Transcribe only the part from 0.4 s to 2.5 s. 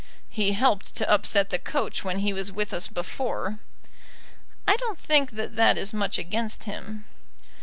helped to upset the coach when he